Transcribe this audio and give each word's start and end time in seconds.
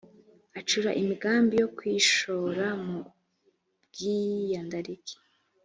acura 0.59 0.91
imigambi 1.01 1.53
yo 1.61 1.67
kwishora 1.77 2.65
mu 2.85 2.97
bwiyandarike 3.85 5.15